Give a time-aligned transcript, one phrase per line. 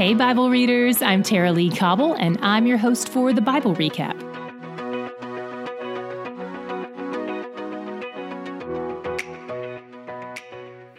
[0.00, 4.18] Hey, Bible readers, I'm Tara-Leigh Cobble, and I'm your host for the Bible Recap.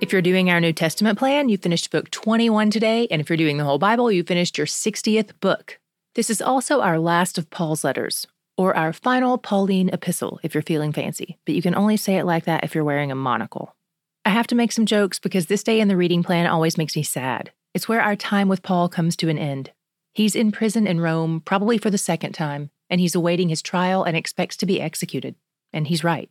[0.00, 3.36] If you're doing our New Testament plan, you finished book 21 today, and if you're
[3.36, 5.78] doing the whole Bible, you finished your 60th book.
[6.14, 8.26] This is also our last of Paul's letters,
[8.56, 12.24] or our final Pauline epistle if you're feeling fancy, but you can only say it
[12.24, 13.76] like that if you're wearing a monocle.
[14.24, 16.96] I have to make some jokes because this day in the reading plan always makes
[16.96, 17.50] me sad.
[17.76, 19.70] It's where our time with Paul comes to an end.
[20.14, 24.02] He's in prison in Rome, probably for the second time, and he's awaiting his trial
[24.02, 25.34] and expects to be executed.
[25.74, 26.30] And he's right.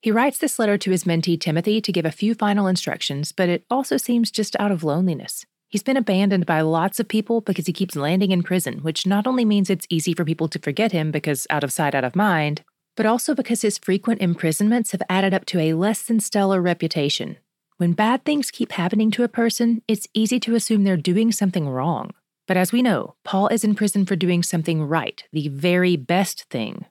[0.00, 3.48] He writes this letter to his mentee Timothy to give a few final instructions, but
[3.48, 5.46] it also seems just out of loneliness.
[5.68, 9.28] He's been abandoned by lots of people because he keeps landing in prison, which not
[9.28, 12.16] only means it's easy for people to forget him because out of sight, out of
[12.16, 12.64] mind,
[12.96, 17.36] but also because his frequent imprisonments have added up to a less than stellar reputation,
[17.80, 21.66] when bad things keep happening to a person, it's easy to assume they're doing something
[21.66, 22.10] wrong.
[22.46, 26.44] But as we know, Paul is in prison for doing something right, the very best
[26.50, 26.84] thing.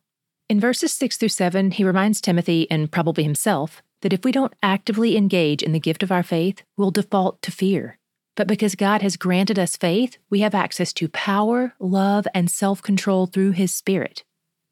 [0.49, 4.55] In verses 6 through 7, he reminds Timothy, and probably himself, that if we don't
[4.63, 7.99] actively engage in the gift of our faith, we'll default to fear.
[8.35, 12.81] But because God has granted us faith, we have access to power, love, and self
[12.81, 14.23] control through His Spirit.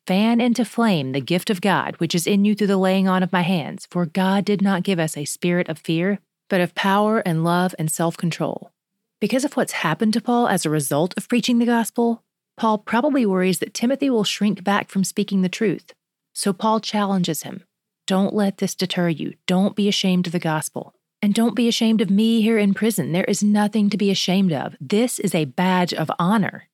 [0.07, 3.23] Fan into flame the gift of God which is in you through the laying on
[3.23, 6.19] of my hands, for God did not give us a spirit of fear,
[6.49, 8.71] but of power and love and self control.
[9.19, 12.23] Because of what's happened to Paul as a result of preaching the gospel,
[12.55, 15.91] Paul probably worries that Timothy will shrink back from speaking the truth.
[16.33, 17.65] So Paul challenges him
[18.05, 19.33] Don't let this deter you.
[19.45, 20.93] Don't be ashamed of the gospel.
[21.21, 23.11] And don't be ashamed of me here in prison.
[23.11, 24.77] There is nothing to be ashamed of.
[24.79, 26.69] This is a badge of honor.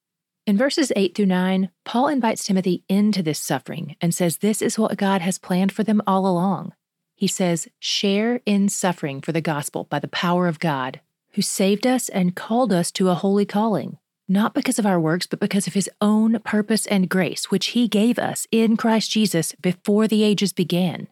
[0.45, 4.77] In verses 8 through 9, Paul invites Timothy into this suffering and says this is
[4.77, 6.73] what God has planned for them all along.
[7.15, 10.99] He says, Share in suffering for the gospel by the power of God,
[11.31, 15.27] who saved us and called us to a holy calling, not because of our works,
[15.27, 19.55] but because of his own purpose and grace, which he gave us in Christ Jesus
[19.61, 21.07] before the ages began.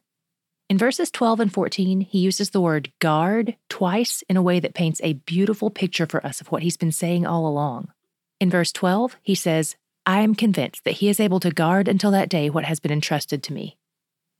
[0.69, 4.73] In verses 12 and 14, he uses the word guard twice in a way that
[4.73, 7.93] paints a beautiful picture for us of what he's been saying all along.
[8.41, 12.09] In verse 12, he says, I am convinced that he is able to guard until
[12.09, 13.77] that day what has been entrusted to me.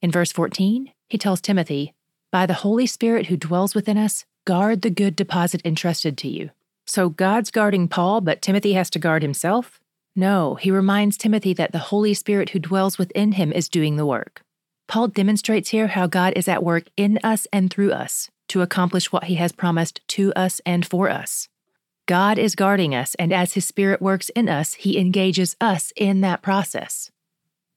[0.01, 1.93] In verse 14, he tells Timothy,
[2.31, 6.49] By the Holy Spirit who dwells within us, guard the good deposit entrusted to you.
[6.87, 9.79] So God's guarding Paul, but Timothy has to guard himself?
[10.15, 14.05] No, he reminds Timothy that the Holy Spirit who dwells within him is doing the
[14.05, 14.41] work.
[14.87, 19.11] Paul demonstrates here how God is at work in us and through us to accomplish
[19.11, 21.49] what he has promised to us and for us.
[22.11, 26.19] God is guarding us, and as His Spirit works in us, He engages us in
[26.19, 27.09] that process.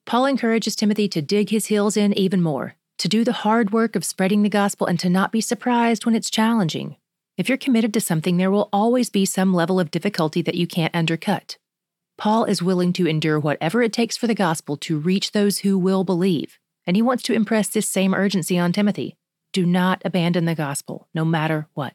[0.07, 3.95] Paul encourages Timothy to dig his heels in even more, to do the hard work
[3.95, 6.97] of spreading the gospel, and to not be surprised when it's challenging.
[7.39, 10.67] If you're committed to something, there will always be some level of difficulty that you
[10.67, 11.57] can't undercut.
[12.19, 15.79] Paul is willing to endure whatever it takes for the gospel to reach those who
[15.79, 16.59] will believe,
[16.89, 19.15] and he wants to impress this same urgency on Timothy.
[19.53, 21.95] Do not abandon the gospel, no matter what.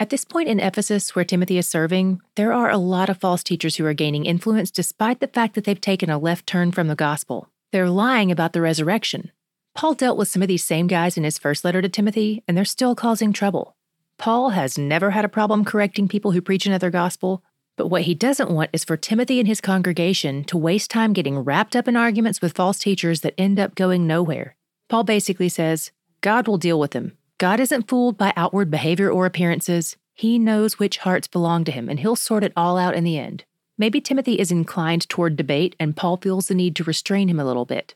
[0.00, 3.42] At this point in Ephesus, where Timothy is serving, there are a lot of false
[3.42, 6.88] teachers who are gaining influence despite the fact that they've taken a left turn from
[6.88, 7.50] the gospel.
[7.70, 9.30] They're lying about the resurrection.
[9.74, 12.56] Paul dealt with some of these same guys in his first letter to Timothy, and
[12.56, 13.76] they're still causing trouble.
[14.16, 17.44] Paul has never had a problem correcting people who preach another gospel,
[17.76, 21.40] but what he doesn't want is for Timothy and his congregation to waste time getting
[21.40, 24.56] wrapped up in arguments with false teachers that end up going nowhere.
[24.88, 25.90] Paul basically says,
[26.22, 27.18] God will deal with them.
[27.40, 29.96] God isn't fooled by outward behavior or appearances.
[30.12, 33.16] He knows which hearts belong to him, and he'll sort it all out in the
[33.16, 33.44] end.
[33.78, 37.44] Maybe Timothy is inclined toward debate, and Paul feels the need to restrain him a
[37.46, 37.94] little bit.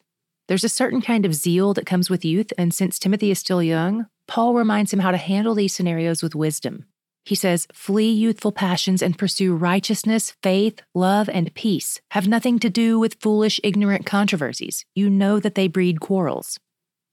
[0.48, 3.62] There's a certain kind of zeal that comes with youth, and since Timothy is still
[3.62, 6.86] young, Paul reminds him how to handle these scenarios with wisdom.
[7.26, 12.00] He says, Flee youthful passions and pursue righteousness, faith, love, and peace.
[12.12, 14.86] Have nothing to do with foolish, ignorant controversies.
[14.94, 16.58] You know that they breed quarrels.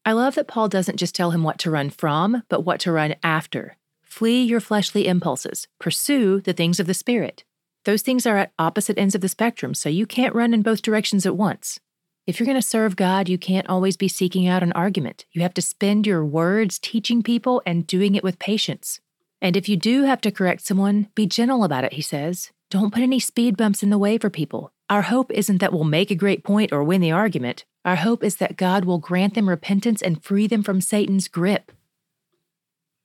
[0.03, 2.91] I love that Paul doesn't just tell him what to run from, but what to
[2.91, 3.77] run after.
[4.01, 7.43] Flee your fleshly impulses, pursue the things of the Spirit.
[7.85, 10.81] Those things are at opposite ends of the spectrum, so you can't run in both
[10.81, 11.79] directions at once.
[12.25, 15.25] If you're going to serve God, you can't always be seeking out an argument.
[15.31, 18.99] You have to spend your words teaching people and doing it with patience.
[19.39, 22.51] And if you do have to correct someone, be gentle about it, he says.
[22.71, 24.71] Don't put any speed bumps in the way for people.
[24.89, 27.65] Our hope isn't that we'll make a great point or win the argument.
[27.83, 31.71] Our hope is that God will grant them repentance and free them from Satan's grip.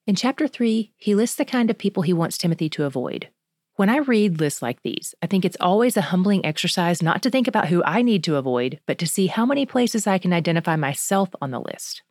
[0.07, 3.29] In chapter 3, he lists the kind of people he wants Timothy to avoid.
[3.77, 7.31] When I read lists like these, I think it's always a humbling exercise not to
[7.31, 10.33] think about who I need to avoid, but to see how many places I can
[10.33, 12.03] identify myself on the list.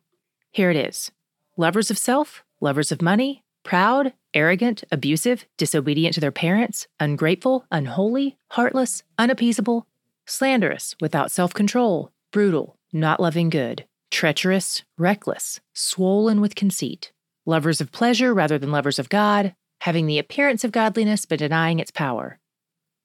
[0.52, 1.10] Here it is
[1.56, 8.36] lovers of self, lovers of money, proud, arrogant, abusive, disobedient to their parents, ungrateful, unholy,
[8.52, 9.86] heartless, unappeasable,
[10.24, 17.12] slanderous, without self control, brutal, not loving good, treacherous, reckless, swollen with conceit,
[17.44, 21.78] lovers of pleasure rather than lovers of God, having the appearance of godliness but denying
[21.78, 22.38] its power.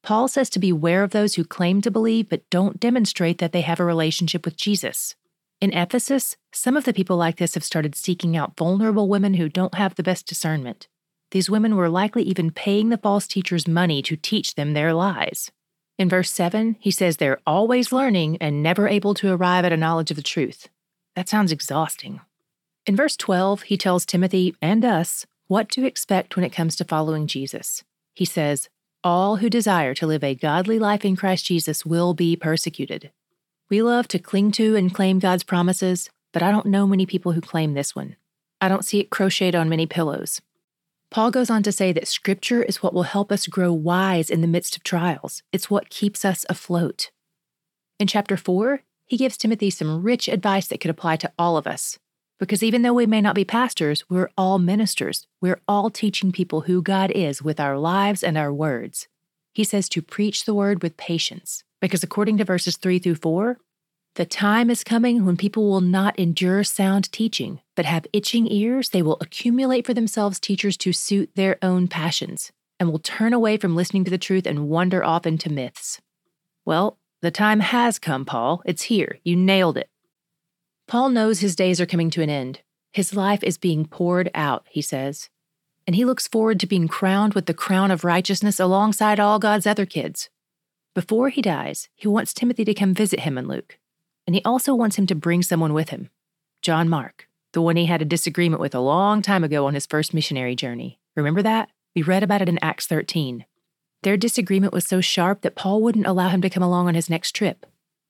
[0.04, 3.62] Paul says to beware of those who claim to believe but don't demonstrate that they
[3.62, 5.16] have a relationship with Jesus.
[5.60, 9.48] In Ephesus, some of the people like this have started seeking out vulnerable women who
[9.48, 10.88] don't have the best discernment.
[11.30, 15.52] These women were likely even paying the false teachers money to teach them their lies.
[16.02, 19.78] In verse 7, he says they're always learning and never able to arrive at a
[19.78, 20.68] knowledge of the truth.
[21.16, 22.22] That sounds exhausting.
[22.88, 26.86] In verse 12, he tells Timothy and us what to expect when it comes to
[26.86, 27.84] following Jesus.
[28.16, 28.68] He says,
[29.04, 33.12] All who desire to live a godly life in Christ Jesus will be persecuted.
[33.70, 37.34] We love to cling to and claim God's promises, but I don't know many people
[37.34, 38.16] who claim this one.
[38.60, 40.42] I don't see it crocheted on many pillows.
[41.12, 44.40] Paul goes on to say that Scripture is what will help us grow wise in
[44.40, 45.44] the midst of trials.
[45.52, 47.12] It's what keeps us afloat.
[48.00, 51.68] In chapter 4, he gives Timothy some rich advice that could apply to all of
[51.68, 52.00] us.
[52.40, 55.28] Because even though we may not be pastors, we're all ministers.
[55.42, 59.10] We're all teaching people who God is with our lives and our words.
[59.54, 63.58] He says to preach the word with patience, because according to verses 3 through 4,
[64.16, 68.90] the time is coming when people will not endure sound teaching, but have itching ears.
[68.90, 73.56] They will accumulate for themselves teachers to suit their own passions, and will turn away
[73.56, 76.02] from listening to the truth and wander off into myths.
[76.66, 78.62] Well, the time has come, Paul.
[78.66, 79.20] It's here.
[79.24, 79.90] You nailed it.
[80.88, 82.62] Paul knows his days are coming to an end.
[82.92, 85.30] His life is being poured out, he says.
[85.88, 89.66] And he looks forward to being crowned with the crown of righteousness alongside all God's
[89.66, 90.30] other kids.
[90.94, 93.78] Before he dies, he wants Timothy to come visit him and Luke.
[94.26, 96.10] And he also wants him to bring someone with him
[96.62, 99.86] John Mark, the one he had a disagreement with a long time ago on his
[99.86, 101.00] first missionary journey.
[101.16, 101.70] Remember that?
[101.96, 103.46] We read about it in Acts 13.
[104.04, 107.10] Their disagreement was so sharp that Paul wouldn't allow him to come along on his
[107.10, 107.66] next trip.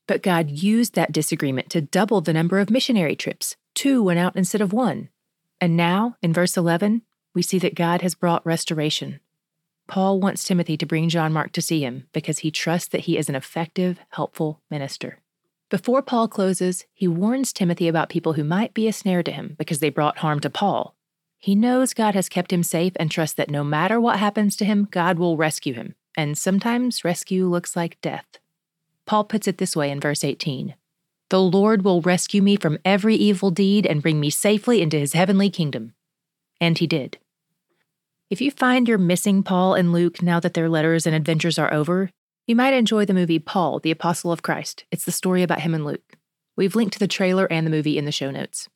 [0.07, 3.55] But God used that disagreement to double the number of missionary trips.
[3.73, 5.09] Two went out instead of one.
[5.59, 7.03] And now, in verse 11,
[7.33, 9.19] we see that God has brought restoration.
[9.87, 13.17] Paul wants Timothy to bring John Mark to see him because he trusts that he
[13.17, 15.20] is an effective, helpful minister.
[15.71, 19.55] Before Paul closes, he warns Timothy about people who might be a snare to him
[19.57, 20.95] because they brought harm to Paul.
[21.39, 24.65] He knows God has kept him safe and trusts that no matter what happens to
[24.65, 25.95] him, God will rescue him.
[26.17, 28.25] And sometimes rescue looks like death.
[29.05, 30.75] Paul puts it this way in verse 18
[31.29, 35.13] The Lord will rescue me from every evil deed and bring me safely into his
[35.13, 35.93] heavenly kingdom.
[36.59, 37.17] And he did.
[38.29, 41.73] If you find you're missing Paul and Luke now that their letters and adventures are
[41.73, 42.11] over,
[42.51, 44.83] you might enjoy the movie Paul, the Apostle of Christ.
[44.91, 46.17] It's the story about him and Luke.
[46.57, 48.67] We've linked to the trailer and the movie in the show notes.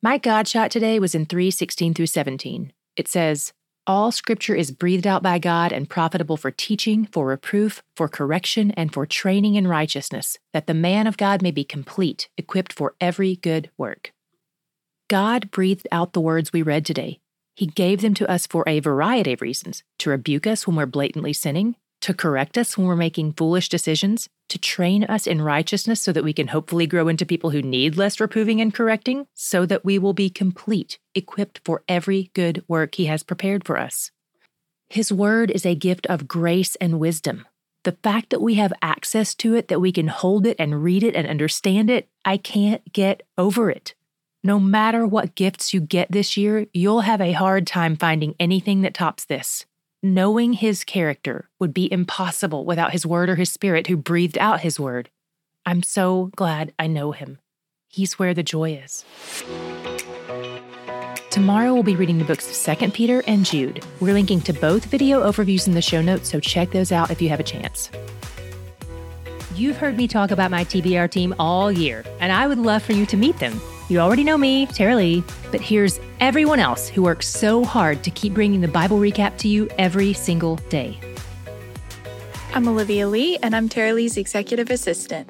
[0.00, 2.72] My God shot today was in 3:16 through 17.
[2.96, 3.52] It says,
[3.84, 8.70] all scripture is breathed out by God and profitable for teaching, for reproof, for correction,
[8.70, 12.94] and for training in righteousness, that the man of God may be complete, equipped for
[13.00, 14.12] every good work.
[15.08, 17.18] God breathed out the words we read today
[17.56, 20.86] he gave them to us for a variety of reasons to rebuke us when we're
[20.86, 26.02] blatantly sinning, to correct us when we're making foolish decisions, to train us in righteousness
[26.02, 29.64] so that we can hopefully grow into people who need less reproving and correcting, so
[29.64, 34.10] that we will be complete, equipped for every good work He has prepared for us.
[34.90, 37.46] His word is a gift of grace and wisdom.
[37.84, 41.02] The fact that we have access to it, that we can hold it and read
[41.02, 43.94] it and understand it, I can't get over it.
[44.42, 48.82] No matter what gifts you get this year, you'll have a hard time finding anything
[48.82, 49.64] that tops this.
[50.06, 54.60] Knowing his character would be impossible without his word or his spirit who breathed out
[54.60, 55.08] his word.
[55.64, 57.38] I'm so glad I know him.
[57.88, 59.02] He's where the joy is.
[61.30, 63.82] Tomorrow we'll be reading the books of 2 Peter and Jude.
[63.98, 67.22] We're linking to both video overviews in the show notes, so check those out if
[67.22, 67.90] you have a chance.
[69.54, 72.92] You've heard me talk about my TBR team all year, and I would love for
[72.92, 73.58] you to meet them.
[73.88, 78.32] You already know me, Tara-Leigh, but here's everyone else who works so hard to keep
[78.32, 80.98] bringing the Bible recap to you every single day.
[82.54, 85.28] I'm Olivia Lee, and I'm Tara-Leigh's executive assistant.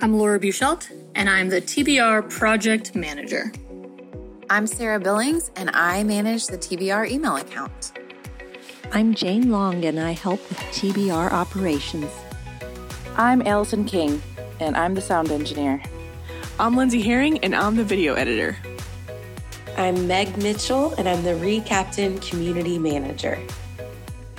[0.00, 3.50] I'm Laura Buchelt, and I'm the TBR project manager.
[4.48, 7.98] I'm Sarah Billings, and I manage the TBR email account.
[8.92, 12.12] I'm Jane Long, and I help with TBR operations.
[13.16, 14.22] I'm Allison King,
[14.60, 15.82] and I'm the sound engineer.
[16.60, 18.56] I'm Lindsay Herring, and I'm the video editor.
[19.78, 23.38] I'm Meg Mitchell, and I'm the Recaptain Community Manager.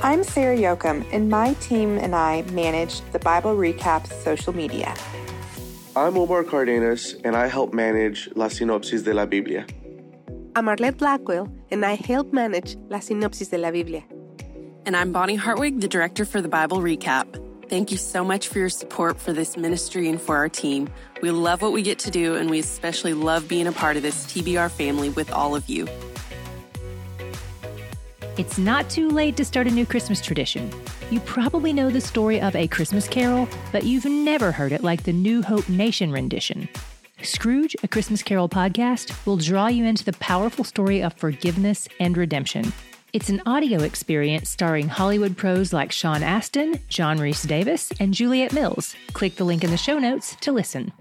[0.04, 4.94] I'm Sarah Yoakum, and my team and I manage the Bible Recaps social media.
[5.96, 9.66] I'm Omar Cardenas, and I help manage La Sinopsis de la Biblia.
[10.58, 14.04] I'm Arlette Blackwell, and I help manage La Sinopsis de la Biblia.
[14.86, 17.49] And I'm Bonnie Hartwig, the director for the Bible Recap.
[17.70, 20.90] Thank you so much for your support for this ministry and for our team.
[21.22, 24.02] We love what we get to do, and we especially love being a part of
[24.02, 25.88] this TBR family with all of you.
[28.38, 30.72] It's not too late to start a new Christmas tradition.
[31.12, 35.04] You probably know the story of A Christmas Carol, but you've never heard it like
[35.04, 36.68] the New Hope Nation rendition.
[37.22, 42.18] Scrooge, a Christmas Carol podcast, will draw you into the powerful story of forgiveness and
[42.18, 42.74] redemption.
[43.12, 48.96] It's an audio experience starring Hollywood pros like Sean Astin, John Rhys-Davies, and Juliet Mills.
[49.14, 50.92] Click the link in the show notes to listen.